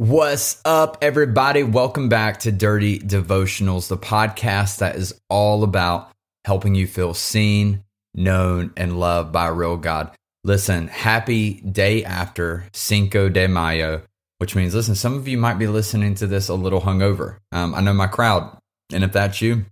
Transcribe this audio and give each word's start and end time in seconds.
What's 0.00 0.58
up, 0.64 0.96
everybody? 1.02 1.62
Welcome 1.62 2.08
back 2.08 2.40
to 2.40 2.50
Dirty 2.50 2.98
Devotionals, 2.98 3.88
the 3.88 3.98
podcast 3.98 4.78
that 4.78 4.96
is 4.96 5.20
all 5.28 5.62
about 5.62 6.10
helping 6.46 6.74
you 6.74 6.86
feel 6.86 7.12
seen, 7.12 7.84
known, 8.14 8.72
and 8.78 8.98
loved 8.98 9.30
by 9.30 9.48
a 9.48 9.52
real 9.52 9.76
God. 9.76 10.10
Listen, 10.42 10.88
happy 10.88 11.60
day 11.60 12.02
after 12.02 12.64
Cinco 12.72 13.28
de 13.28 13.46
Mayo, 13.46 14.00
which 14.38 14.56
means, 14.56 14.74
listen, 14.74 14.94
some 14.94 15.16
of 15.16 15.28
you 15.28 15.36
might 15.36 15.58
be 15.58 15.66
listening 15.66 16.14
to 16.14 16.26
this 16.26 16.48
a 16.48 16.54
little 16.54 16.80
hungover. 16.80 17.36
Um, 17.52 17.74
I 17.74 17.82
know 17.82 17.92
my 17.92 18.06
crowd, 18.06 18.56
and 18.90 19.04
if 19.04 19.12
that's 19.12 19.42
you, 19.42 19.66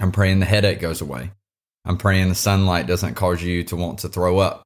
I'm 0.00 0.10
praying 0.10 0.40
the 0.40 0.46
headache 0.46 0.80
goes 0.80 1.02
away. 1.02 1.32
I'm 1.84 1.98
praying 1.98 2.30
the 2.30 2.34
sunlight 2.34 2.86
doesn't 2.86 3.12
cause 3.12 3.42
you 3.42 3.64
to 3.64 3.76
want 3.76 3.98
to 3.98 4.08
throw 4.08 4.38
up. 4.38 4.62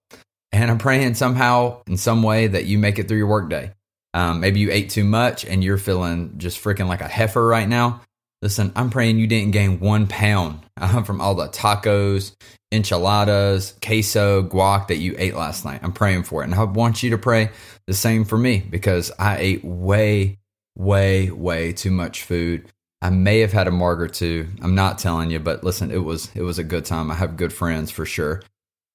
And 0.52 0.70
I'm 0.70 0.78
praying 0.78 1.14
somehow, 1.14 1.82
in 1.88 1.96
some 1.96 2.22
way, 2.22 2.46
that 2.46 2.66
you 2.66 2.78
make 2.78 3.00
it 3.00 3.08
through 3.08 3.18
your 3.18 3.26
workday. 3.26 3.73
Um, 4.14 4.38
maybe 4.38 4.60
you 4.60 4.70
ate 4.70 4.91
too 4.91 5.04
much 5.04 5.45
and 5.45 5.62
you're 5.62 5.77
feeling 5.77 6.34
just 6.38 6.62
freaking 6.62 6.87
like 6.87 7.01
a 7.01 7.09
heifer 7.09 7.45
right 7.45 7.68
now. 7.68 8.01
Listen, 8.40 8.73
I'm 8.76 8.90
praying 8.90 9.18
you 9.18 9.26
didn't 9.26 9.51
gain 9.51 9.80
one 9.80 10.07
pound 10.07 10.60
uh, 10.80 11.02
from 11.02 11.20
all 11.20 11.34
the 11.34 11.48
tacos, 11.48 12.32
enchiladas, 12.70 13.74
queso, 13.82 14.42
guac 14.42 14.88
that 14.88 14.98
you 14.98 15.16
ate 15.18 15.35
last 15.35 15.65
night. 15.65 15.80
I'm 15.82 15.92
praying 15.92 16.23
for 16.24 16.42
it. 16.42 16.45
And 16.45 16.54
I 16.54 16.62
want 16.62 17.02
you 17.02 17.10
to 17.10 17.18
pray 17.18 17.51
the 17.87 17.95
same 17.95 18.24
for 18.24 18.38
me 18.38 18.59
because 18.59 19.10
I 19.18 19.38
ate 19.38 19.65
way, 19.65 20.38
way, 20.76 21.30
way 21.30 21.73
too 21.73 21.90
much 21.90 22.23
food. 22.23 22.70
I 23.02 23.10
may 23.10 23.40
have 23.40 23.52
had 23.52 23.66
a 23.66 23.73
marg 23.73 24.01
or 24.01 24.09
two. 24.09 24.48
I'm 24.62 24.74
not 24.74 24.98
telling 24.98 25.30
you, 25.30 25.40
but 25.40 25.65
listen, 25.65 25.90
it 25.90 26.04
was 26.04 26.30
it 26.35 26.42
was 26.42 26.59
a 26.59 26.65
good 26.65 26.85
time. 26.85 27.10
I 27.10 27.15
have 27.15 27.37
good 27.37 27.52
friends 27.52 27.90
for 27.90 28.07
sure. 28.07 28.42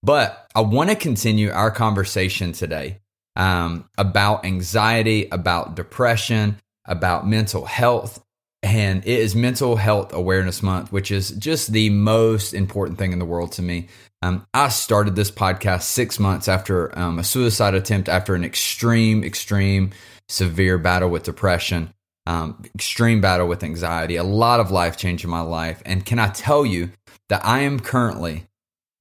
But 0.01 0.49
I 0.55 0.61
want 0.61 0.89
to 0.89 0.95
continue 0.95 1.51
our 1.51 1.71
conversation 1.71 2.53
today 2.53 2.99
um, 3.39 3.89
about 3.97 4.45
anxiety, 4.45 5.29
about 5.31 5.75
depression, 5.75 6.57
about 6.85 7.25
mental 7.25 7.65
health. 7.65 8.21
And 8.61 9.01
it 9.05 9.19
is 9.19 9.33
Mental 9.33 9.77
Health 9.77 10.13
Awareness 10.13 10.61
Month, 10.61 10.91
which 10.91 11.09
is 11.09 11.31
just 11.31 11.71
the 11.71 11.89
most 11.89 12.53
important 12.53 12.99
thing 12.99 13.13
in 13.13 13.19
the 13.19 13.25
world 13.25 13.53
to 13.53 13.61
me. 13.61 13.87
Um, 14.21 14.45
I 14.53 14.67
started 14.67 15.15
this 15.15 15.31
podcast 15.31 15.83
six 15.83 16.19
months 16.19 16.49
after 16.49 16.97
um, 16.99 17.17
a 17.19 17.23
suicide 17.23 17.73
attempt, 17.73 18.09
after 18.09 18.35
an 18.35 18.43
extreme, 18.43 19.23
extreme, 19.23 19.91
severe 20.27 20.77
battle 20.77 21.09
with 21.09 21.23
depression, 21.23 21.93
um, 22.25 22.61
extreme 22.75 23.21
battle 23.21 23.47
with 23.47 23.63
anxiety, 23.63 24.17
a 24.17 24.23
lot 24.25 24.59
of 24.59 24.69
life 24.69 24.97
change 24.97 25.23
in 25.23 25.29
my 25.29 25.39
life. 25.39 25.81
And 25.85 26.05
can 26.05 26.19
I 26.19 26.27
tell 26.27 26.65
you 26.65 26.91
that 27.29 27.45
I 27.45 27.59
am 27.59 27.79
currently 27.79 28.47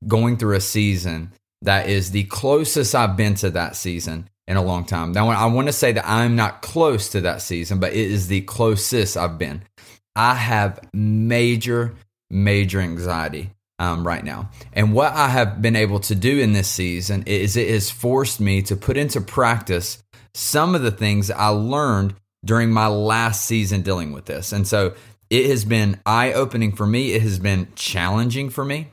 going 0.07 0.37
through 0.37 0.55
a 0.55 0.61
season 0.61 1.33
that 1.63 1.89
is 1.89 2.11
the 2.11 2.25
closest 2.25 2.95
I've 2.95 3.17
been 3.17 3.35
to 3.37 3.51
that 3.51 3.77
season 3.77 4.29
in 4.47 4.57
a 4.57 4.63
long 4.63 4.85
time. 4.85 5.13
Now, 5.13 5.29
I 5.29 5.47
want 5.47 5.69
to 5.69 5.73
say 5.73 5.93
that 5.93 6.09
I'm 6.09 6.37
not 6.37 6.63
close 6.63 7.11
to 7.11 7.21
that 7.23 7.43
season, 7.43 7.81
but 7.81 7.93
it 7.93 8.11
is 8.11 8.29
the 8.29 8.41
closest 8.43 9.17
I've 9.17 9.39
been. 9.39 9.63
I 10.17 10.35
have 10.35 10.81
major, 10.93 11.95
major 12.31 12.81
anxiety 12.81 13.51
um, 13.79 14.07
right 14.07 14.25
now. 14.25 14.51
And 14.73 14.93
what 14.93 15.13
I 15.13 15.29
have 15.29 15.61
been 15.61 15.77
able 15.77 16.01
to 16.01 16.15
do 16.15 16.39
in 16.39 16.53
this 16.53 16.69
season 16.69 17.25
is 17.27 17.57
it 17.57 17.71
has 17.71 17.91
forced 17.91 18.41
me 18.41 18.63
to 18.63 18.77
put 18.77 18.97
into 18.97 19.21
practice 19.21 20.03
some 20.35 20.75
of 20.75 20.83
the 20.83 20.91
things 20.91 21.31
I 21.31 21.49
learned 21.49 22.15
during 22.45 22.71
my 22.71 22.87
last 22.87 23.45
season 23.45 23.83
dealing 23.83 24.13
with 24.13 24.25
this. 24.25 24.53
And 24.53 24.67
so 24.67 24.95
it 25.31 25.47
has 25.47 25.65
been 25.65 26.01
eye 26.07 26.33
opening 26.33 26.73
for 26.73 26.87
me. 26.87 27.13
It 27.13 27.23
has 27.23 27.39
been 27.39 27.69
challenging 27.75 28.51
for 28.51 28.65
me. 28.65 28.89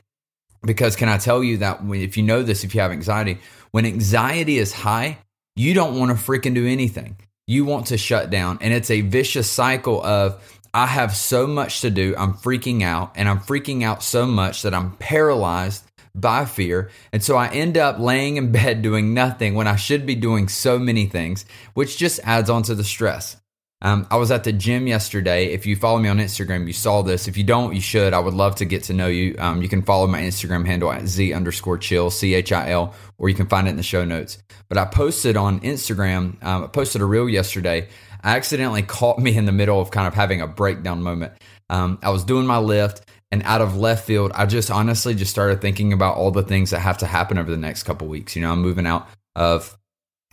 Because 0.66 0.96
can 0.96 1.08
I 1.08 1.16
tell 1.16 1.42
you 1.42 1.58
that 1.58 1.80
if 1.84 2.16
you 2.16 2.22
know 2.22 2.42
this, 2.42 2.64
if 2.64 2.74
you 2.74 2.82
have 2.82 2.90
anxiety, 2.90 3.38
when 3.70 3.86
anxiety 3.86 4.58
is 4.58 4.72
high, 4.72 5.18
you 5.54 5.72
don't 5.72 5.98
want 5.98 6.10
to 6.10 6.22
freaking 6.22 6.54
do 6.54 6.66
anything. 6.66 7.16
You 7.46 7.64
want 7.64 7.86
to 7.86 7.96
shut 7.96 8.28
down. 8.28 8.58
And 8.60 8.74
it's 8.74 8.90
a 8.90 9.00
vicious 9.00 9.50
cycle 9.50 10.04
of, 10.04 10.42
I 10.74 10.86
have 10.86 11.16
so 11.16 11.46
much 11.46 11.80
to 11.80 11.90
do. 11.90 12.14
I'm 12.18 12.34
freaking 12.34 12.82
out, 12.82 13.12
and 13.14 13.28
I'm 13.28 13.40
freaking 13.40 13.82
out 13.82 14.02
so 14.02 14.26
much 14.26 14.60
that 14.62 14.74
I'm 14.74 14.92
paralyzed 14.96 15.84
by 16.14 16.44
fear. 16.44 16.90
And 17.12 17.22
so 17.22 17.36
I 17.36 17.48
end 17.48 17.78
up 17.78 17.98
laying 17.98 18.36
in 18.36 18.52
bed 18.52 18.82
doing 18.90 19.14
nothing 19.14 19.54
when 19.54 19.66
I 19.66 19.76
should 19.76 20.04
be 20.04 20.14
doing 20.14 20.48
so 20.48 20.78
many 20.78 21.06
things, 21.06 21.46
which 21.74 21.96
just 21.96 22.20
adds 22.24 22.50
on 22.50 22.62
to 22.64 22.74
the 22.74 22.84
stress. 22.84 23.36
Um, 23.82 24.06
I 24.10 24.16
was 24.16 24.30
at 24.30 24.44
the 24.44 24.52
gym 24.52 24.86
yesterday. 24.86 25.52
If 25.52 25.66
you 25.66 25.76
follow 25.76 25.98
me 25.98 26.08
on 26.08 26.18
Instagram, 26.18 26.66
you 26.66 26.72
saw 26.72 27.02
this. 27.02 27.28
If 27.28 27.36
you 27.36 27.44
don't, 27.44 27.74
you 27.74 27.80
should. 27.80 28.14
I 28.14 28.18
would 28.18 28.32
love 28.32 28.56
to 28.56 28.64
get 28.64 28.84
to 28.84 28.94
know 28.94 29.06
you. 29.06 29.36
Um, 29.38 29.60
you 29.60 29.68
can 29.68 29.82
follow 29.82 30.06
my 30.06 30.20
Instagram 30.20 30.66
handle 30.66 30.90
at 30.90 31.06
Z 31.06 31.34
underscore 31.34 31.76
chill, 31.76 32.10
C 32.10 32.34
H 32.34 32.52
I 32.52 32.70
L, 32.70 32.94
or 33.18 33.28
you 33.28 33.34
can 33.34 33.46
find 33.46 33.66
it 33.66 33.70
in 33.70 33.76
the 33.76 33.82
show 33.82 34.04
notes. 34.04 34.38
But 34.68 34.78
I 34.78 34.86
posted 34.86 35.36
on 35.36 35.60
Instagram, 35.60 36.42
um, 36.42 36.64
I 36.64 36.66
posted 36.68 37.02
a 37.02 37.04
reel 37.04 37.28
yesterday. 37.28 37.88
I 38.22 38.36
accidentally 38.36 38.82
caught 38.82 39.18
me 39.18 39.36
in 39.36 39.44
the 39.44 39.52
middle 39.52 39.80
of 39.80 39.90
kind 39.90 40.08
of 40.08 40.14
having 40.14 40.40
a 40.40 40.46
breakdown 40.46 41.02
moment. 41.02 41.34
Um, 41.68 41.98
I 42.02 42.10
was 42.10 42.24
doing 42.24 42.46
my 42.46 42.58
lift, 42.58 43.02
and 43.30 43.42
out 43.42 43.60
of 43.60 43.76
left 43.76 44.06
field, 44.06 44.32
I 44.34 44.46
just 44.46 44.70
honestly 44.70 45.14
just 45.14 45.30
started 45.30 45.60
thinking 45.60 45.92
about 45.92 46.16
all 46.16 46.30
the 46.30 46.42
things 46.42 46.70
that 46.70 46.80
have 46.80 46.98
to 46.98 47.06
happen 47.06 47.38
over 47.38 47.50
the 47.50 47.56
next 47.56 47.82
couple 47.82 48.08
weeks. 48.08 48.34
You 48.34 48.42
know, 48.42 48.52
I'm 48.52 48.62
moving 48.62 48.86
out 48.86 49.08
of 49.36 49.76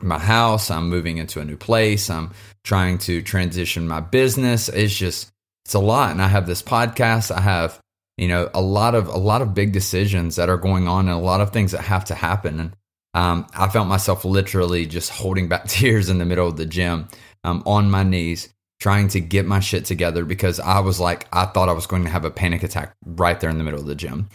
my 0.04 0.20
house. 0.20 0.72
I'm 0.72 0.90
moving 0.90 1.18
into 1.18 1.40
a 1.40 1.46
new 1.46 1.58
place. 1.58 2.10
I'm 2.10 2.32
trying 2.64 2.98
to 3.00 3.22
transition 3.22 3.88
my 3.88 4.00
business. 4.00 4.70
It's 4.70 4.96
just 4.96 5.32
it's 5.66 5.74
a 5.74 5.80
lot. 5.80 6.12
And 6.12 6.22
I 6.22 6.28
have 6.28 6.46
this 6.46 6.62
podcast. 6.62 7.32
I 7.32 7.42
have, 7.42 7.80
you 8.18 8.28
know, 8.28 8.50
a 8.54 8.62
lot 8.62 8.96
of 8.96 9.08
a 9.08 9.18
lot 9.18 9.42
of 9.42 9.54
big 9.54 9.72
decisions 9.72 10.36
that 10.36 10.50
are 10.50 10.58
going 10.58 10.88
on 10.88 11.08
and 11.08 11.18
a 11.18 11.22
lot 11.22 11.42
of 11.42 11.52
things 11.52 11.72
that 11.72 11.82
have 11.82 12.06
to 12.06 12.16
happen. 12.16 12.60
And 12.60 12.76
um, 13.14 13.48
I 13.56 13.70
felt 13.70 13.88
myself 13.88 14.26
literally 14.26 14.86
just 14.86 15.10
holding 15.10 15.48
back 15.48 15.68
tears 15.68 16.10
in 16.10 16.18
the 16.18 16.26
middle 16.26 16.48
of 16.48 16.58
the 16.58 16.66
gym, 16.66 17.08
um, 17.44 17.64
on 17.66 17.90
my 17.90 18.04
knees, 18.04 18.50
trying 18.80 19.08
to 19.10 19.20
get 19.20 19.46
my 19.46 19.60
shit 19.60 19.86
together 19.86 20.26
because 20.26 20.60
I 20.60 20.80
was 20.80 21.00
like, 21.00 21.28
I 21.32 21.46
thought 21.46 21.70
I 21.70 21.74
was 21.74 21.88
going 21.88 22.04
to 22.04 22.10
have 22.10 22.26
a 22.26 22.32
panic 22.32 22.64
attack 22.64 22.96
right 23.06 23.40
there 23.40 23.50
in 23.50 23.58
the 23.58 23.64
middle 23.64 23.80
of 23.80 23.86
the 23.86 23.96
gym. 23.96 24.30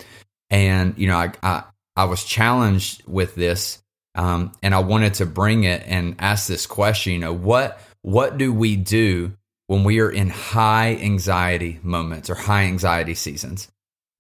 And, 0.51 0.97
you 0.97 1.09
know, 1.09 1.17
I, 1.17 1.33
I, 1.43 1.65
I 1.97 2.05
was 2.05 2.25
challenged 2.25 3.03
with 3.07 3.35
this 3.35 3.83
um, 4.15 4.53
and 4.63 4.75
I 4.75 4.81
wanted 4.81 5.15
to 5.15 5.27
bring 5.27 5.65
it 5.65 5.83
and 5.87 6.17
ask 6.19 6.47
this 6.47 6.67
question, 6.67 7.13
you 7.13 7.19
know, 7.19 7.33
what 7.33 7.81
what 8.03 8.39
do 8.39 8.53
we 8.53 8.77
do 8.77 9.33
when 9.67 9.85
we 9.85 10.01
are 10.01 10.11
in 10.11 10.31
high 10.31 10.97
anxiety 10.97 11.79
moments 11.83 12.31
or 12.31 12.35
high 12.35 12.65
anxiety 12.65 13.15
seasons? 13.15 13.69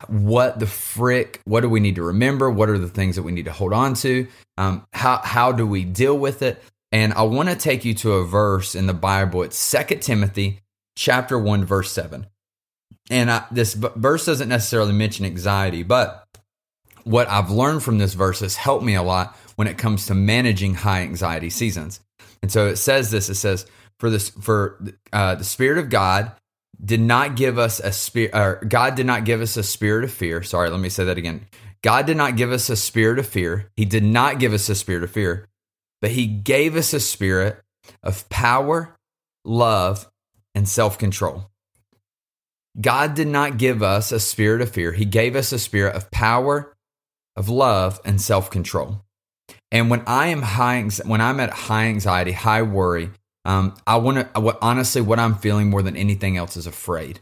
What 0.06 0.60
the 0.60 0.66
frick? 0.66 1.40
What 1.44 1.60
do 1.60 1.68
we 1.68 1.80
need 1.80 1.96
to 1.96 2.02
remember? 2.02 2.50
What 2.50 2.68
are 2.68 2.78
the 2.78 2.88
things 2.88 3.16
that 3.16 3.22
we 3.22 3.32
need 3.32 3.46
to 3.46 3.52
hold 3.52 3.72
on 3.72 3.94
to? 3.94 4.28
Um, 4.56 4.86
how 4.92 5.18
how 5.18 5.52
do 5.52 5.66
we 5.66 5.84
deal 5.84 6.16
with 6.16 6.42
it? 6.42 6.62
And 6.92 7.12
I 7.12 7.22
want 7.22 7.48
to 7.48 7.56
take 7.56 7.84
you 7.84 7.94
to 7.94 8.14
a 8.14 8.24
verse 8.24 8.74
in 8.74 8.86
the 8.86 8.94
Bible. 8.94 9.42
It's 9.42 9.58
Second 9.58 10.00
Timothy 10.00 10.60
chapter 10.96 11.38
1 11.38 11.64
verse 11.64 11.92
7. 11.92 12.26
And 13.10 13.30
I, 13.30 13.44
this 13.50 13.74
verse 13.74 14.26
doesn't 14.26 14.48
necessarily 14.48 14.92
mention 14.92 15.24
anxiety, 15.24 15.82
but 15.82 16.26
what 17.04 17.28
I've 17.28 17.50
learned 17.50 17.82
from 17.82 17.98
this 17.98 18.14
verse 18.14 18.40
has 18.40 18.56
helped 18.56 18.84
me 18.84 18.94
a 18.94 19.02
lot 19.02 19.36
when 19.58 19.66
it 19.66 19.76
comes 19.76 20.06
to 20.06 20.14
managing 20.14 20.72
high 20.72 21.00
anxiety 21.00 21.50
seasons. 21.50 21.98
And 22.42 22.52
so 22.52 22.68
it 22.68 22.76
says 22.76 23.10
this 23.10 23.28
it 23.28 23.34
says, 23.34 23.66
for 23.98 24.08
this, 24.08 24.28
for 24.28 24.80
uh, 25.12 25.34
the 25.34 25.42
Spirit 25.42 25.78
of 25.78 25.90
God 25.90 26.30
did 26.82 27.00
not 27.00 27.34
give 27.34 27.58
us 27.58 27.80
a 27.80 27.90
spirit, 27.90 28.36
or 28.36 28.64
God 28.68 28.94
did 28.94 29.04
not 29.04 29.24
give 29.24 29.40
us 29.40 29.56
a 29.56 29.64
spirit 29.64 30.04
of 30.04 30.12
fear. 30.12 30.44
Sorry, 30.44 30.70
let 30.70 30.78
me 30.78 30.88
say 30.88 31.04
that 31.06 31.18
again. 31.18 31.44
God 31.82 32.06
did 32.06 32.16
not 32.16 32.36
give 32.36 32.52
us 32.52 32.70
a 32.70 32.76
spirit 32.76 33.18
of 33.18 33.26
fear. 33.26 33.72
He 33.76 33.84
did 33.84 34.04
not 34.04 34.38
give 34.38 34.52
us 34.52 34.68
a 34.68 34.76
spirit 34.76 35.02
of 35.02 35.10
fear, 35.10 35.48
but 36.00 36.12
He 36.12 36.28
gave 36.28 36.76
us 36.76 36.92
a 36.92 37.00
spirit 37.00 37.60
of 38.04 38.28
power, 38.28 38.96
love, 39.44 40.08
and 40.54 40.68
self 40.68 40.98
control. 40.98 41.50
God 42.80 43.14
did 43.14 43.26
not 43.26 43.58
give 43.58 43.82
us 43.82 44.12
a 44.12 44.20
spirit 44.20 44.60
of 44.60 44.70
fear. 44.70 44.92
He 44.92 45.04
gave 45.04 45.34
us 45.34 45.50
a 45.50 45.58
spirit 45.58 45.96
of 45.96 46.12
power, 46.12 46.76
of 47.34 47.48
love, 47.48 47.98
and 48.04 48.20
self 48.20 48.52
control. 48.52 49.02
And 49.70 49.90
when 49.90 50.02
I 50.06 50.28
am 50.28 50.42
high, 50.42 50.82
when 51.04 51.20
I'm 51.20 51.40
at 51.40 51.50
high 51.50 51.86
anxiety, 51.86 52.32
high 52.32 52.62
worry, 52.62 53.10
um, 53.44 53.74
I 53.86 53.96
want 53.96 54.34
to. 54.34 54.40
What 54.40 54.58
honestly, 54.62 55.00
what 55.00 55.18
I'm 55.18 55.34
feeling 55.34 55.70
more 55.70 55.82
than 55.82 55.96
anything 55.96 56.36
else 56.36 56.56
is 56.56 56.66
afraid. 56.66 57.20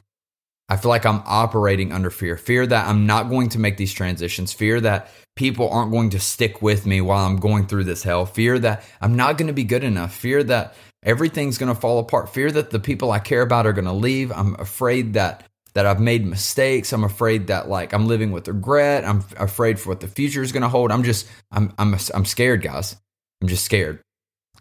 I 0.68 0.76
feel 0.76 0.88
like 0.88 1.06
I'm 1.06 1.22
operating 1.26 1.92
under 1.92 2.10
fear 2.10 2.36
fear 2.36 2.66
that 2.66 2.88
I'm 2.88 3.06
not 3.06 3.30
going 3.30 3.50
to 3.50 3.58
make 3.58 3.76
these 3.76 3.92
transitions, 3.92 4.52
fear 4.52 4.80
that 4.80 5.10
people 5.36 5.70
aren't 5.70 5.92
going 5.92 6.10
to 6.10 6.20
stick 6.20 6.60
with 6.60 6.86
me 6.86 7.00
while 7.00 7.24
I'm 7.24 7.36
going 7.36 7.66
through 7.66 7.84
this 7.84 8.02
hell, 8.02 8.26
fear 8.26 8.58
that 8.58 8.82
I'm 9.00 9.14
not 9.14 9.38
going 9.38 9.46
to 9.46 9.52
be 9.52 9.64
good 9.64 9.84
enough, 9.84 10.14
fear 10.14 10.42
that 10.44 10.74
everything's 11.04 11.58
going 11.58 11.72
to 11.72 11.80
fall 11.80 12.00
apart, 12.00 12.34
fear 12.34 12.50
that 12.50 12.70
the 12.70 12.80
people 12.80 13.12
I 13.12 13.20
care 13.20 13.42
about 13.42 13.66
are 13.66 13.72
going 13.72 13.84
to 13.84 13.92
leave. 13.92 14.32
I'm 14.32 14.56
afraid 14.58 15.12
that 15.14 15.44
that 15.76 15.84
I've 15.84 16.00
made 16.00 16.24
mistakes. 16.24 16.90
I'm 16.94 17.04
afraid 17.04 17.48
that 17.48 17.68
like 17.68 17.92
I'm 17.92 18.06
living 18.06 18.32
with 18.32 18.48
regret. 18.48 19.04
I'm 19.04 19.22
afraid 19.36 19.78
for 19.78 19.90
what 19.90 20.00
the 20.00 20.08
future 20.08 20.40
is 20.40 20.50
going 20.50 20.62
to 20.62 20.70
hold. 20.70 20.90
I'm 20.90 21.02
just 21.02 21.28
I'm 21.52 21.70
I'm 21.76 21.94
I'm 22.14 22.24
scared, 22.24 22.62
guys. 22.62 22.96
I'm 23.42 23.48
just 23.48 23.62
scared. 23.62 24.00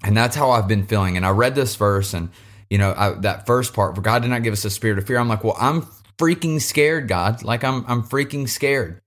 And 0.04 0.16
that's 0.16 0.36
how 0.36 0.52
I've 0.52 0.68
been 0.68 0.86
feeling. 0.86 1.16
And 1.16 1.26
I 1.26 1.30
read 1.30 1.56
this 1.56 1.78
verse 1.78 2.14
and 2.14 2.32
you 2.70 2.78
know, 2.78 2.94
I, 2.98 3.12
that 3.22 3.46
first 3.46 3.74
part, 3.74 3.96
for 3.96 4.02
God 4.02 4.24
did 4.24 4.28
not 4.28 4.44
give 4.44 4.52
us 4.52 4.66
a 4.66 4.70
spirit 4.70 4.98
of 4.98 5.08
fear. 5.08 5.18
I'm 5.18 5.30
like, 5.30 5.46
well, 5.46 5.56
I'm 5.58 5.84
freaking 6.18 6.62
scared, 6.62 7.08
God. 7.08 7.44
Like 7.44 7.64
I'm 7.64 7.86
I'm 7.88 8.04
freaking 8.04 8.50
scared. 8.50 9.00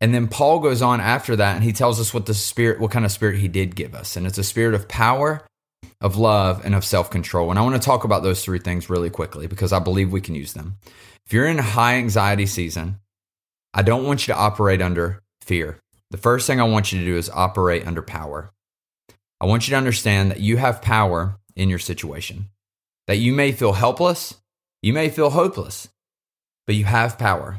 And 0.00 0.12
then 0.12 0.26
Paul 0.26 0.58
goes 0.58 0.82
on 0.82 1.00
after 1.00 1.36
that 1.36 1.54
and 1.54 1.62
he 1.62 1.72
tells 1.72 2.00
us 2.00 2.12
what 2.12 2.26
the 2.26 2.34
spirit, 2.34 2.80
what 2.80 2.90
kind 2.90 3.04
of 3.04 3.12
spirit 3.12 3.38
he 3.38 3.46
did 3.46 3.76
give 3.76 3.94
us. 3.94 4.16
And 4.16 4.26
it's 4.26 4.38
a 4.38 4.42
spirit 4.42 4.74
of 4.74 4.88
power, 4.88 5.46
of 6.00 6.16
love, 6.16 6.64
and 6.64 6.74
of 6.74 6.84
self 6.84 7.10
control. 7.10 7.50
And 7.50 7.58
I 7.58 7.62
want 7.62 7.80
to 7.80 7.86
talk 7.86 8.04
about 8.04 8.22
those 8.22 8.44
three 8.44 8.58
things 8.58 8.90
really 8.90 9.10
quickly 9.10 9.46
because 9.46 9.72
I 9.72 9.78
believe 9.78 10.12
we 10.12 10.20
can 10.20 10.34
use 10.34 10.52
them. 10.52 10.78
If 11.26 11.32
you're 11.32 11.46
in 11.46 11.58
a 11.58 11.62
high 11.62 11.94
anxiety 11.94 12.46
season, 12.46 12.98
I 13.72 13.82
don't 13.82 14.04
want 14.04 14.26
you 14.26 14.34
to 14.34 14.40
operate 14.40 14.82
under 14.82 15.22
fear. 15.40 15.78
The 16.10 16.18
first 16.18 16.46
thing 16.46 16.60
I 16.60 16.64
want 16.64 16.92
you 16.92 17.00
to 17.00 17.06
do 17.06 17.16
is 17.16 17.30
operate 17.30 17.86
under 17.86 18.02
power. 18.02 18.50
I 19.40 19.46
want 19.46 19.66
you 19.66 19.72
to 19.72 19.78
understand 19.78 20.30
that 20.30 20.40
you 20.40 20.56
have 20.56 20.82
power 20.82 21.38
in 21.56 21.68
your 21.68 21.78
situation, 21.78 22.48
that 23.06 23.18
you 23.18 23.32
may 23.32 23.52
feel 23.52 23.72
helpless, 23.72 24.34
you 24.82 24.92
may 24.92 25.08
feel 25.08 25.30
hopeless, 25.30 25.88
but 26.66 26.74
you 26.74 26.84
have 26.84 27.18
power. 27.18 27.58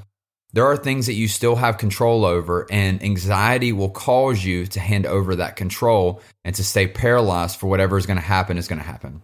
There 0.54 0.68
are 0.68 0.78
things 0.78 1.08
that 1.08 1.14
you 1.14 1.28
still 1.28 1.56
have 1.56 1.80
control 1.80 2.26
over, 2.26 2.68
and 2.70 3.02
anxiety 3.04 3.74
will 3.74 3.90
cause 3.90 4.46
you 4.46 4.68
to 4.68 4.80
hand 4.80 5.08
over 5.08 5.36
that 5.38 5.56
control 5.56 6.22
and 6.46 6.56
to 6.56 6.64
stay 6.64 6.88
paralyzed 6.88 7.60
for 7.60 7.68
whatever 7.68 7.98
is 7.98 8.06
going 8.06 8.20
to 8.20 8.24
happen 8.24 8.60
is 8.60 8.68
going 8.68 8.80
to 8.80 8.86
happen. 8.86 9.24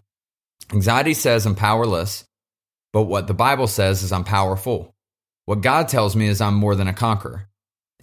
Anxiety 0.74 1.14
says 1.14 1.46
I'm 1.46 1.54
powerless, 1.54 2.26
but 2.94 3.04
what 3.04 3.28
the 3.28 3.36
Bible 3.36 3.68
says 3.68 4.02
is 4.02 4.12
I'm 4.12 4.24
powerful. 4.24 4.96
What 5.46 5.62
God 5.62 5.88
tells 5.88 6.16
me 6.16 6.28
is 6.28 6.42
I'm 6.42 6.56
more 6.56 6.76
than 6.76 6.88
a 6.88 6.94
conqueror. 6.94 7.48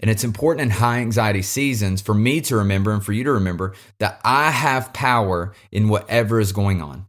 And 0.00 0.10
it's 0.10 0.24
important 0.24 0.62
in 0.62 0.70
high 0.70 0.98
anxiety 0.98 1.42
seasons 1.42 2.02
for 2.02 2.14
me 2.14 2.40
to 2.42 2.56
remember 2.56 2.92
and 2.92 3.04
for 3.04 3.12
you 3.12 3.24
to 3.24 3.32
remember 3.32 3.74
that 3.98 4.20
I 4.22 4.50
have 4.50 4.92
power 4.92 5.54
in 5.72 5.88
whatever 5.88 6.38
is 6.38 6.52
going 6.52 6.82
on. 6.82 7.06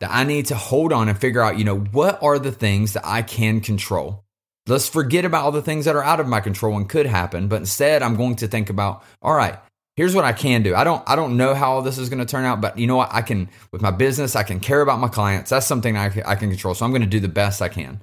That 0.00 0.10
I 0.12 0.24
need 0.24 0.46
to 0.46 0.54
hold 0.54 0.92
on 0.92 1.08
and 1.08 1.18
figure 1.18 1.40
out, 1.40 1.56
you 1.56 1.64
know, 1.64 1.78
what 1.78 2.22
are 2.22 2.38
the 2.38 2.52
things 2.52 2.92
that 2.92 3.06
I 3.06 3.22
can 3.22 3.60
control? 3.60 4.25
Let's 4.68 4.88
forget 4.88 5.24
about 5.24 5.44
all 5.44 5.52
the 5.52 5.62
things 5.62 5.84
that 5.84 5.94
are 5.94 6.02
out 6.02 6.18
of 6.18 6.26
my 6.26 6.40
control 6.40 6.76
and 6.76 6.88
could 6.88 7.06
happen, 7.06 7.46
but 7.46 7.56
instead 7.56 8.02
I'm 8.02 8.16
going 8.16 8.36
to 8.36 8.48
think 8.48 8.68
about, 8.68 9.04
all 9.22 9.34
right, 9.34 9.58
here's 9.96 10.14
what 10.14 10.24
I 10.24 10.32
can 10.32 10.62
do. 10.62 10.74
I 10.74 10.84
don't 10.84 11.02
I 11.06 11.16
don't 11.16 11.36
know 11.36 11.54
how 11.54 11.72
all 11.72 11.82
this 11.82 11.98
is 11.98 12.08
going 12.08 12.18
to 12.18 12.26
turn 12.26 12.44
out, 12.44 12.60
but 12.60 12.78
you 12.78 12.86
know 12.86 12.96
what? 12.96 13.12
I 13.12 13.22
can 13.22 13.48
with 13.72 13.80
my 13.80 13.90
business, 13.90 14.36
I 14.36 14.42
can 14.42 14.60
care 14.60 14.80
about 14.80 14.98
my 14.98 15.08
clients. 15.08 15.50
That's 15.50 15.66
something 15.66 15.96
I, 15.96 16.06
I 16.26 16.34
can 16.34 16.50
control. 16.50 16.74
So 16.74 16.84
I'm 16.84 16.90
going 16.90 17.02
to 17.02 17.08
do 17.08 17.20
the 17.20 17.28
best 17.28 17.62
I 17.62 17.68
can. 17.68 18.00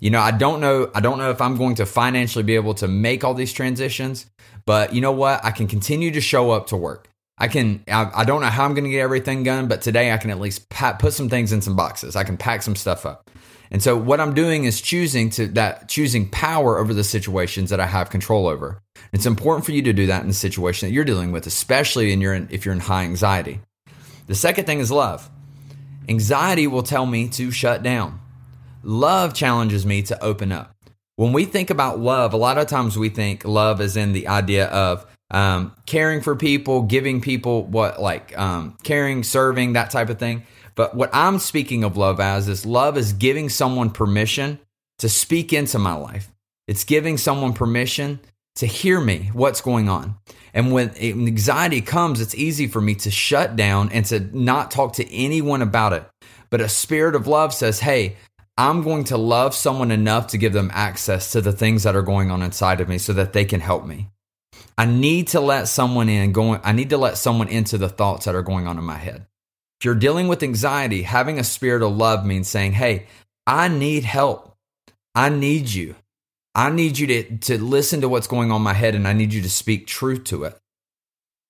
You 0.00 0.10
know, 0.10 0.20
I 0.20 0.30
don't 0.30 0.60
know 0.60 0.90
I 0.94 1.00
don't 1.00 1.18
know 1.18 1.30
if 1.30 1.40
I'm 1.40 1.56
going 1.56 1.76
to 1.76 1.86
financially 1.86 2.42
be 2.42 2.54
able 2.54 2.74
to 2.74 2.88
make 2.88 3.22
all 3.24 3.34
these 3.34 3.52
transitions, 3.52 4.26
but 4.66 4.94
you 4.94 5.00
know 5.00 5.12
what? 5.12 5.44
I 5.44 5.50
can 5.50 5.66
continue 5.66 6.10
to 6.12 6.20
show 6.20 6.50
up 6.50 6.68
to 6.68 6.76
work. 6.76 7.08
I 7.38 7.48
can 7.48 7.84
I, 7.88 8.10
I 8.14 8.24
don't 8.24 8.40
know 8.40 8.48
how 8.48 8.64
I'm 8.64 8.74
going 8.74 8.84
to 8.84 8.90
get 8.90 9.00
everything 9.00 9.44
done, 9.44 9.68
but 9.68 9.80
today 9.80 10.12
I 10.12 10.18
can 10.18 10.30
at 10.30 10.40
least 10.40 10.68
pat, 10.68 10.98
put 10.98 11.12
some 11.12 11.28
things 11.28 11.52
in 11.52 11.62
some 11.62 11.76
boxes. 11.76 12.16
I 12.16 12.24
can 12.24 12.36
pack 12.36 12.62
some 12.62 12.76
stuff 12.76 13.06
up. 13.06 13.30
And 13.70 13.82
so 13.82 13.96
what 13.96 14.20
I'm 14.20 14.34
doing 14.34 14.64
is 14.64 14.80
choosing 14.80 15.30
to 15.30 15.46
that 15.48 15.88
choosing 15.88 16.28
power 16.28 16.78
over 16.78 16.92
the 16.92 17.04
situations 17.04 17.70
that 17.70 17.80
I 17.80 17.86
have 17.86 18.10
control 18.10 18.48
over. 18.48 18.82
It's 19.12 19.26
important 19.26 19.64
for 19.64 19.72
you 19.72 19.82
to 19.82 19.92
do 19.92 20.06
that 20.06 20.22
in 20.22 20.28
the 20.28 20.34
situation 20.34 20.88
that 20.88 20.92
you're 20.92 21.04
dealing 21.04 21.32
with, 21.32 21.46
especially 21.46 22.12
in 22.12 22.20
your 22.20 22.34
if 22.34 22.64
you're 22.64 22.74
in 22.74 22.80
high 22.80 23.04
anxiety. 23.04 23.60
The 24.26 24.34
second 24.34 24.64
thing 24.64 24.80
is 24.80 24.90
love. 24.90 25.30
Anxiety 26.08 26.66
will 26.66 26.82
tell 26.82 27.06
me 27.06 27.28
to 27.30 27.50
shut 27.50 27.82
down. 27.82 28.20
Love 28.82 29.34
challenges 29.34 29.86
me 29.86 30.02
to 30.02 30.22
open 30.22 30.50
up. 30.50 30.74
When 31.16 31.32
we 31.32 31.44
think 31.44 31.70
about 31.70 32.00
love, 32.00 32.32
a 32.32 32.38
lot 32.38 32.58
of 32.58 32.66
times 32.66 32.96
we 32.96 33.10
think 33.10 33.44
love 33.44 33.80
is 33.80 33.96
in 33.96 34.12
the 34.12 34.28
idea 34.28 34.66
of 34.68 35.06
um, 35.30 35.72
caring 35.86 36.22
for 36.22 36.34
people, 36.34 36.82
giving 36.82 37.20
people 37.20 37.64
what 37.64 38.00
like 38.00 38.36
um, 38.38 38.76
caring, 38.82 39.22
serving, 39.22 39.74
that 39.74 39.90
type 39.90 40.08
of 40.08 40.18
thing. 40.18 40.44
But 40.74 40.94
what 40.94 41.10
I'm 41.12 41.38
speaking 41.38 41.84
of 41.84 41.96
love 41.96 42.20
as 42.20 42.48
is 42.48 42.66
love 42.66 42.96
is 42.96 43.12
giving 43.12 43.48
someone 43.48 43.90
permission 43.90 44.58
to 44.98 45.08
speak 45.08 45.52
into 45.52 45.78
my 45.78 45.94
life. 45.94 46.30
It's 46.68 46.84
giving 46.84 47.18
someone 47.18 47.52
permission 47.52 48.20
to 48.56 48.66
hear 48.66 49.00
me, 49.00 49.30
what's 49.32 49.60
going 49.60 49.88
on. 49.88 50.16
And 50.52 50.72
when 50.72 50.96
anxiety 50.96 51.80
comes, 51.80 52.20
it's 52.20 52.34
easy 52.34 52.66
for 52.66 52.80
me 52.80 52.94
to 52.96 53.10
shut 53.10 53.56
down 53.56 53.90
and 53.90 54.04
to 54.06 54.20
not 54.36 54.70
talk 54.70 54.94
to 54.94 55.12
anyone 55.12 55.62
about 55.62 55.92
it. 55.92 56.04
But 56.50 56.60
a 56.60 56.68
spirit 56.68 57.14
of 57.14 57.26
love 57.26 57.54
says, 57.54 57.80
hey, 57.80 58.16
I'm 58.58 58.82
going 58.82 59.04
to 59.04 59.16
love 59.16 59.54
someone 59.54 59.90
enough 59.90 60.28
to 60.28 60.38
give 60.38 60.52
them 60.52 60.70
access 60.74 61.32
to 61.32 61.40
the 61.40 61.52
things 61.52 61.84
that 61.84 61.96
are 61.96 62.02
going 62.02 62.30
on 62.30 62.42
inside 62.42 62.80
of 62.80 62.88
me 62.88 62.98
so 62.98 63.12
that 63.14 63.32
they 63.32 63.44
can 63.44 63.60
help 63.60 63.86
me. 63.86 64.08
I 64.76 64.84
need 64.84 65.28
to 65.28 65.40
let 65.40 65.68
someone 65.68 66.08
in 66.08 66.32
going 66.32 66.60
I 66.64 66.72
need 66.72 66.90
to 66.90 66.98
let 66.98 67.16
someone 67.16 67.48
into 67.48 67.78
the 67.78 67.88
thoughts 67.88 68.24
that 68.24 68.34
are 68.34 68.42
going 68.42 68.66
on 68.66 68.78
in 68.78 68.84
my 68.84 68.96
head. 68.96 69.26
If 69.80 69.86
you're 69.86 69.94
dealing 69.94 70.28
with 70.28 70.42
anxiety, 70.42 71.02
having 71.02 71.38
a 71.38 71.44
spirit 71.44 71.82
of 71.82 71.96
love 71.96 72.26
means 72.26 72.48
saying, 72.48 72.72
Hey, 72.72 73.06
I 73.46 73.68
need 73.68 74.04
help. 74.04 74.54
I 75.14 75.30
need 75.30 75.70
you. 75.70 75.94
I 76.54 76.68
need 76.68 76.98
you 76.98 77.06
to, 77.06 77.38
to 77.38 77.58
listen 77.58 78.02
to 78.02 78.08
what's 78.08 78.26
going 78.26 78.50
on 78.50 78.56
in 78.56 78.62
my 78.62 78.74
head 78.74 78.94
and 78.94 79.08
I 79.08 79.14
need 79.14 79.32
you 79.32 79.40
to 79.40 79.50
speak 79.50 79.86
truth 79.86 80.24
to 80.24 80.44
it. 80.44 80.58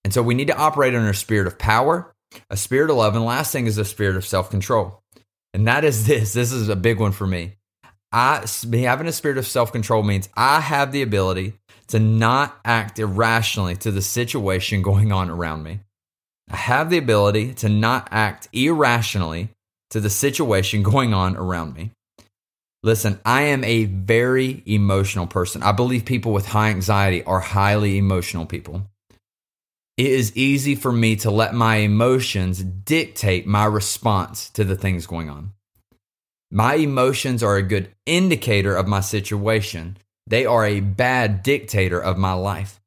And 0.05 0.15
so 0.15 0.23
we 0.23 0.35
need 0.35 0.47
to 0.47 0.57
operate 0.57 0.95
under 0.95 1.11
a 1.11 1.15
spirit 1.15 1.49
of 1.49 1.59
power, 1.59 2.15
a 2.49 2.57
spirit 2.57 2.91
of 2.91 2.97
love, 2.97 3.17
and 3.17 3.25
last 3.25 3.53
thing 3.53 3.67
is 3.67 3.79
a 3.79 3.85
spirit 3.85 4.17
of 4.17 4.25
self 4.25 4.49
control. 4.49 5.03
And 5.53 5.67
that 5.67 5.85
is 5.85 6.07
this 6.07 6.33
this 6.33 6.53
is 6.53 6.69
a 6.69 6.77
big 6.77 7.01
one 7.01 7.13
for 7.13 7.27
me. 7.27 7.57
I 8.13 8.47
having 8.73 9.09
a 9.09 9.13
spirit 9.13 9.39
of 9.39 9.47
self 9.47 9.73
control 9.73 10.05
means 10.05 10.29
I 10.37 10.61
have 10.61 10.93
the 10.93 11.03
ability 11.03 11.55
to 11.89 11.99
not 11.99 12.59
act 12.65 13.01
irrationally 13.01 13.75
to 13.77 13.91
the 13.91 14.03
situation 14.03 14.83
going 14.91 15.11
on 15.11 15.31
around 15.31 15.65
me. 15.65 15.81
I 16.51 16.57
have 16.57 16.91
the 16.91 16.99
ability 16.99 17.55
to 17.55 17.69
not 17.69 18.09
act 18.11 18.49
irrationally 18.53 19.51
to 19.91 20.01
the 20.01 20.11
situation 20.11 20.83
going 20.95 21.15
on 21.15 21.37
around 21.37 21.75
me. 21.75 21.93
Listen, 22.83 23.21
I 23.27 23.43
am 23.43 23.63
a 23.63 23.85
very 23.85 24.63
emotional 24.65 25.27
person. 25.27 25.63
I 25.63 25.73
believe 25.73 26.05
people 26.07 26.33
with 26.33 26.47
high 26.47 26.71
anxiety 26.71 27.23
are 27.25 27.41
highly 27.41 27.99
emotional 27.99 28.47
people. 28.47 28.87
It 29.99 30.07
is 30.07 30.35
easy 30.35 30.75
for 30.75 30.91
me 30.91 31.17
to 31.17 31.31
let 31.31 31.55
my 31.55 31.77
emotions 31.77 32.63
dictate 32.63 33.47
my 33.47 33.67
response 33.67 34.49
to 34.51 34.65
the 34.65 34.77
things 34.77 35.07
going 35.07 35.29
on. 35.29 35.53
My 36.51 36.75
emotions 36.75 37.43
are 37.43 37.57
a 37.57 37.63
good 37.63 37.91
indicator 38.07 38.75
of 38.75 38.89
my 38.89 39.01
situation. 39.01 39.99
They 40.27 40.47
are 40.47 40.65
a 40.65 40.81
bad 40.81 41.43
dictator 41.43 42.01
of 42.01 42.17
my 42.17 42.33
life 42.33 42.81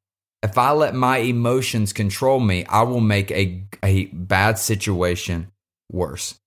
if 0.44 0.58
I 0.58 0.72
let 0.72 0.94
my 0.94 1.20
emotions 1.20 1.94
control 1.94 2.40
me, 2.42 2.66
I 2.66 2.84
will 2.84 3.00
make 3.00 3.32
a, 3.32 3.64
a 3.82 4.06
bad 4.08 4.60
situation 4.60 5.52
worse. 5.90 6.38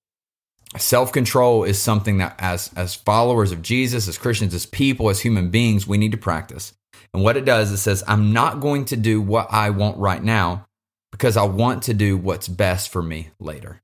Self 0.77 1.11
control 1.11 1.63
is 1.63 1.81
something 1.81 2.19
that, 2.19 2.35
as, 2.37 2.71
as 2.75 2.93
followers 2.93 3.51
of 3.51 3.63
Jesus, 3.63 4.07
as 4.07 4.17
Christians, 4.17 4.53
as 4.53 4.67
people, 4.67 5.09
as 5.09 5.21
human 5.21 5.49
beings, 5.49 5.87
we 5.87 5.97
need 5.97 6.11
to 6.11 6.17
practice. 6.17 6.73
And 7.13 7.23
what 7.23 7.37
it 7.37 7.45
does, 7.45 7.71
it 7.71 7.77
says, 7.77 8.03
I'm 8.07 8.33
not 8.33 8.59
going 8.59 8.85
to 8.85 8.95
do 8.95 9.19
what 9.19 9.47
I 9.49 9.71
want 9.71 9.97
right 9.97 10.23
now 10.23 10.67
because 11.11 11.35
I 11.35 11.45
want 11.45 11.83
to 11.83 11.93
do 11.95 12.17
what's 12.17 12.47
best 12.47 12.89
for 12.89 13.01
me 13.01 13.29
later. 13.39 13.81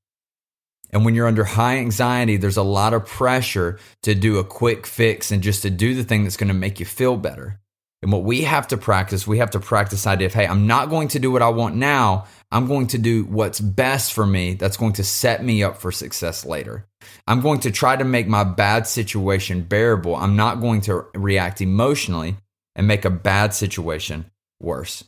And 0.92 1.04
when 1.04 1.16
you're 1.16 1.28
under 1.28 1.44
high 1.44 1.78
anxiety, 1.78 2.38
there's 2.38 2.58
a 2.58 2.64
lot 2.64 2.94
of 2.94 3.08
pressure 3.08 3.80
to 4.04 4.14
do 4.14 4.38
a 4.38 4.44
quick 4.44 4.86
fix 4.86 5.32
and 5.32 5.42
just 5.42 5.64
to 5.64 5.72
do 5.72 5.96
the 5.96 6.04
thing 6.04 6.24
that's 6.24 6.38
going 6.38 6.50
to 6.50 6.54
make 6.54 6.80
you 6.80 6.86
feel 6.86 7.18
better. 7.18 7.60
And 8.04 8.12
what 8.12 8.26
we 8.26 8.42
have 8.42 8.68
to 8.68 8.78
practice, 8.78 9.26
we 9.26 9.38
have 9.38 9.52
to 9.52 9.62
practice 9.62 10.06
idea 10.06 10.28
of, 10.28 10.34
hey, 10.34 10.46
I'm 10.46 10.68
not 10.68 10.90
going 10.90 11.08
to 11.08 11.20
do 11.20 11.32
what 11.32 11.42
I 11.42 11.48
want 11.48 11.78
now. 11.78 12.26
I'm 12.52 12.68
going 12.68 12.88
to 12.88 12.98
do 12.98 13.24
what's 13.24 13.62
best 13.62 14.12
for 14.12 14.26
me 14.26 14.56
that's 14.56 14.76
going 14.76 14.92
to 14.94 15.06
set 15.06 15.42
me 15.42 15.64
up 15.64 15.78
for 15.78 15.90
success 15.90 16.46
later. 16.46 16.86
I'm 17.28 17.40
going 17.40 17.62
to 17.62 17.72
try 17.72 17.96
to 17.96 18.04
make 18.04 18.28
my 18.28 18.44
bad 18.44 18.88
situation 18.88 19.62
bearable. 19.64 20.18
I'm 20.18 20.36
not 20.36 20.60
going 20.60 20.82
to 20.82 21.06
react 21.16 21.62
emotionally 21.62 22.36
and 22.76 22.90
make 22.90 23.06
a 23.06 23.10
bad 23.10 23.54
situation 23.54 24.30
worse. 24.60 25.06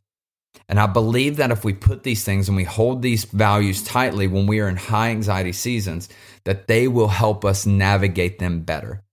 And 0.69 0.79
I 0.79 0.87
believe 0.87 1.35
that 1.35 1.51
if 1.51 1.65
we 1.65 1.73
put 1.73 2.03
these 2.03 2.23
things 2.23 2.47
and 2.47 2.55
we 2.55 2.63
hold 2.63 3.01
these 3.01 3.25
values 3.25 3.83
tightly 3.83 4.27
when 4.27 4.47
we 4.47 4.61
are 4.61 4.69
in 4.69 4.77
high 4.77 5.09
anxiety 5.09 5.51
seasons, 5.51 6.07
that 6.45 6.67
they 6.67 6.87
will 6.87 7.09
help 7.09 7.43
us 7.43 7.65
navigate 7.65 8.39
them 8.39 8.61
better. 8.61 9.03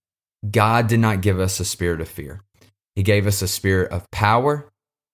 God 0.48 0.86
did 0.86 1.00
not 1.00 1.20
give 1.20 1.40
us 1.40 1.58
a 1.58 1.64
spirit 1.64 2.00
of 2.00 2.08
fear. 2.08 2.42
He 2.94 3.02
gave 3.02 3.26
us 3.26 3.42
a 3.42 3.48
spirit 3.48 3.90
of 3.90 4.10
power, 4.10 4.70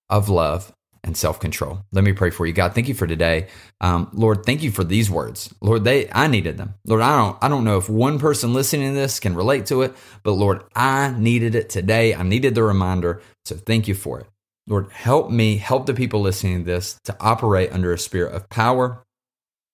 of 0.08 0.28
love, 0.28 0.72
and 1.04 1.16
self 1.16 1.40
control. 1.40 1.80
Let 1.92 2.04
me 2.04 2.12
pray 2.12 2.30
for 2.30 2.46
you, 2.46 2.52
God. 2.52 2.74
Thank 2.74 2.88
you 2.88 2.94
for 2.94 3.06
today, 3.06 3.48
um, 3.80 4.10
Lord. 4.12 4.44
Thank 4.44 4.62
you 4.62 4.70
for 4.70 4.84
these 4.84 5.10
words, 5.10 5.52
Lord. 5.60 5.84
They 5.84 6.10
I 6.12 6.26
needed 6.26 6.58
them, 6.58 6.74
Lord. 6.86 7.02
I 7.02 7.16
don't 7.16 7.38
I 7.42 7.48
don't 7.48 7.64
know 7.64 7.78
if 7.78 7.88
one 7.88 8.18
person 8.18 8.52
listening 8.52 8.88
to 8.88 8.94
this 8.94 9.20
can 9.20 9.34
relate 9.34 9.66
to 9.66 9.82
it, 9.82 9.94
but 10.22 10.32
Lord, 10.32 10.62
I 10.74 11.14
needed 11.16 11.54
it 11.54 11.70
today. 11.70 12.14
I 12.14 12.22
needed 12.22 12.54
the 12.54 12.62
reminder, 12.62 13.22
so 13.44 13.56
thank 13.56 13.88
you 13.88 13.94
for 13.94 14.20
it, 14.20 14.26
Lord. 14.66 14.90
Help 14.92 15.30
me, 15.30 15.56
help 15.56 15.86
the 15.86 15.94
people 15.94 16.20
listening 16.20 16.60
to 16.60 16.64
this 16.64 16.98
to 17.04 17.16
operate 17.20 17.72
under 17.72 17.92
a 17.92 17.98
spirit 17.98 18.34
of 18.34 18.48
power, 18.48 19.04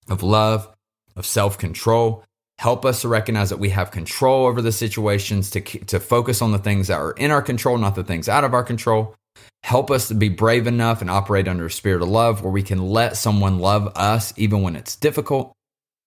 of 0.08 0.22
love, 0.22 0.68
of 1.16 1.26
self 1.26 1.58
control. 1.58 2.24
Help 2.58 2.84
us 2.84 3.00
to 3.02 3.08
recognize 3.08 3.50
that 3.50 3.58
we 3.58 3.70
have 3.70 3.90
control 3.90 4.46
over 4.46 4.62
the 4.62 4.72
situations, 4.72 5.50
to, 5.50 5.60
to 5.60 5.98
focus 5.98 6.40
on 6.40 6.52
the 6.52 6.58
things 6.58 6.88
that 6.88 6.98
are 6.98 7.12
in 7.12 7.30
our 7.30 7.42
control, 7.42 7.76
not 7.78 7.94
the 7.94 8.04
things 8.04 8.28
out 8.28 8.44
of 8.44 8.54
our 8.54 8.62
control. 8.62 9.14
Help 9.62 9.90
us 9.90 10.08
to 10.08 10.14
be 10.14 10.28
brave 10.28 10.66
enough 10.66 11.00
and 11.00 11.10
operate 11.10 11.48
under 11.48 11.66
a 11.66 11.70
spirit 11.70 12.02
of 12.02 12.08
love 12.08 12.42
where 12.42 12.52
we 12.52 12.62
can 12.62 12.86
let 12.86 13.16
someone 13.16 13.58
love 13.58 13.90
us 13.96 14.32
even 14.36 14.62
when 14.62 14.76
it's 14.76 14.96
difficult. 14.96 15.52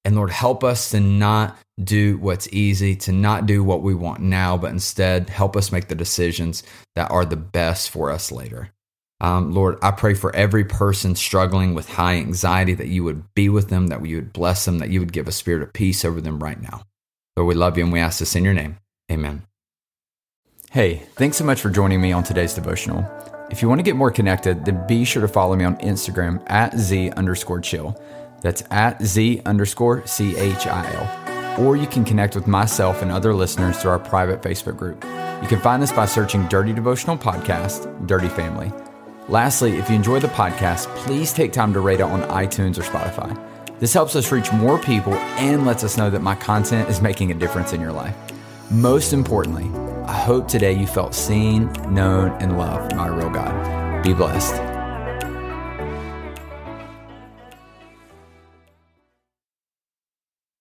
And 0.06 0.16
Lord, 0.16 0.30
help 0.30 0.64
us 0.64 0.92
to 0.92 1.00
not 1.00 1.58
do 1.84 2.18
what's 2.18 2.48
easy, 2.54 2.96
to 2.96 3.12
not 3.12 3.46
do 3.46 3.64
what 3.64 3.82
we 3.82 3.94
want 3.94 4.22
now, 4.22 4.58
but 4.58 4.72
instead 4.72 5.30
help 5.30 5.58
us 5.58 5.72
make 5.72 5.90
the 5.90 5.96
decisions 5.96 6.64
that 6.96 7.12
are 7.12 7.26
the 7.26 7.36
best 7.36 7.90
for 7.90 8.10
us 8.10 8.32
later. 8.32 8.72
Um, 9.20 9.52
Lord, 9.52 9.78
I 9.82 9.92
pray 9.92 10.14
for 10.14 10.36
every 10.36 10.64
person 10.64 11.16
struggling 11.16 11.74
with 11.74 11.90
high 11.90 12.16
anxiety 12.16 12.76
that 12.76 12.88
you 12.88 13.04
would 13.04 13.24
be 13.34 13.50
with 13.50 13.70
them, 13.70 13.88
that 13.88 14.06
you 14.06 14.18
would 14.18 14.32
bless 14.32 14.66
them, 14.66 14.78
that 14.78 14.90
you 14.90 15.00
would 15.00 15.14
give 15.14 15.28
a 15.28 15.32
spirit 15.32 15.64
of 15.64 15.74
peace 15.74 16.06
over 16.06 16.22
them 16.22 16.40
right 16.40 16.62
now. 16.62 16.84
Lord, 17.36 17.48
we 17.48 17.56
love 17.56 17.78
you 17.78 17.84
and 17.84 17.94
we 17.94 18.00
ask 18.00 18.20
this 18.20 18.36
in 18.36 18.44
your 18.44 18.54
name. 18.54 18.78
Amen. 19.12 19.44
Hey, 20.72 21.04
thanks 21.16 21.38
so 21.38 21.46
much 21.46 21.62
for 21.62 21.70
joining 21.70 22.02
me 22.02 22.12
on 22.12 22.24
today's 22.24 22.54
devotional. 22.54 23.06
If 23.50 23.62
you 23.62 23.70
want 23.70 23.80
to 23.80 23.84
get 23.84 23.96
more 23.96 24.12
connected, 24.12 24.66
then 24.66 24.86
be 24.86 25.06
sure 25.06 25.22
to 25.22 25.28
follow 25.28 25.56
me 25.56 25.64
on 25.64 25.78
Instagram 25.78 26.44
at 26.48 26.78
Z 26.78 27.12
underscore 27.12 27.62
chill. 27.62 28.00
That's 28.42 28.62
at 28.70 29.02
Z 29.02 29.42
underscore 29.46 30.06
C 30.06 30.38
H 30.38 30.68
I 30.68 30.94
L. 30.94 31.66
Or 31.66 31.76
you 31.76 31.88
can 31.88 32.06
connect 32.06 32.36
with 32.36 32.46
myself 32.46 33.02
and 33.02 33.12
other 33.12 33.34
listeners 33.34 33.80
through 33.80 33.92
our 33.92 34.00
private 34.00 34.42
Facebook 34.42 34.78
group. 34.78 35.04
You 35.42 35.48
can 35.48 35.62
find 35.62 35.82
this 35.82 35.92
by 35.92 36.06
searching 36.06 36.46
Dirty 36.48 36.74
Devotional 36.74 37.18
Podcast, 37.18 38.06
Dirty 38.06 38.30
Family. 38.30 38.72
Lastly, 39.30 39.78
if 39.78 39.90
you 39.90 39.96
enjoy 39.96 40.22
the 40.22 40.30
podcast, 40.30 40.88
please 40.96 41.34
take 41.34 41.52
time 41.52 41.74
to 41.74 41.82
rate 41.82 42.00
it 42.00 42.04
on 42.04 42.22
iTunes 42.24 42.78
or 42.78 42.84
Spotify. 42.84 43.38
This 43.78 43.94
helps 43.94 44.16
us 44.16 44.32
reach 44.32 44.54
more 44.54 44.80
people 44.80 45.14
and 45.14 45.66
lets 45.66 45.84
us 45.84 45.98
know 45.98 46.10
that 46.10 46.22
my 46.22 46.34
content 46.34 46.90
is 46.90 47.02
making 47.02 47.32
a 47.32 47.34
difference 47.34 47.74
in 47.74 47.82
your 47.82 47.92
life. 47.92 48.16
Most 48.72 49.12
importantly, 49.12 49.70
I 50.06 50.18
hope 50.18 50.48
today 50.48 50.72
you 50.72 50.88
felt 50.88 51.14
seen, 51.14 51.72
known, 51.94 52.32
and 52.42 52.58
loved 52.58 52.96
by 52.96 53.08
a 53.08 53.12
real 53.12 53.30
God. 53.30 54.02
Be 54.02 54.14
blessed. 54.14 54.77